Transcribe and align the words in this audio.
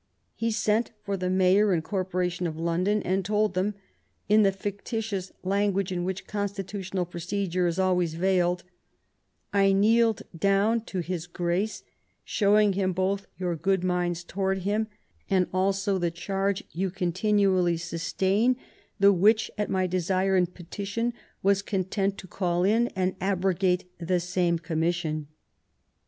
He 0.33 0.49
sent 0.49 0.89
for 1.03 1.15
the 1.15 1.29
mayor 1.29 1.71
and 1.71 1.83
corporation 1.83 2.47
of 2.47 2.57
London 2.57 3.03
and 3.03 3.23
told 3.23 3.53
them, 3.53 3.75
in 4.27 4.41
the 4.41 4.51
fictitious 4.51 5.31
language 5.43 5.91
in 5.91 6.03
which 6.03 6.25
constitutional 6.25 7.05
pro 7.05 7.19
cedure 7.19 7.67
is 7.67 7.77
always 7.77 8.15
veiled," 8.15 8.63
I 9.63 9.73
kneeled 9.73 10.23
down 10.35 10.85
to 10.85 11.01
his 11.01 11.27
Grace, 11.27 11.83
showing 12.23 12.73
him 12.73 12.93
both 12.93 13.27
your 13.37 13.55
good 13.55 13.83
minds 13.83 14.23
towards 14.23 14.63
him 14.63 14.87
and 15.29 15.45
also 15.53 15.99
vu 15.99 16.05
RENEWAL 16.05 16.07
OF 16.07 16.13
PEACE 16.15 16.27
118 16.27 16.61
the 16.65 16.65
charge 16.71 16.81
you 16.81 16.89
continually 16.89 17.77
sustain, 17.77 18.55
the 18.99 19.13
which, 19.13 19.51
at 19.55 19.69
my 19.69 19.85
desire 19.85 20.35
and 20.35 20.51
petition, 20.55 21.13
was 21.43 21.61
content 21.61 22.17
to 22.17 22.25
call 22.25 22.63
in 22.63 22.87
and 22.95 23.15
abrogate 23.21 23.85
the 23.99 24.19
same 24.19 24.57
commission." 24.57 25.27